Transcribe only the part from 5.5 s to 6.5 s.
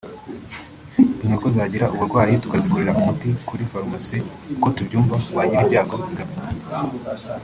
ibyago zigapfa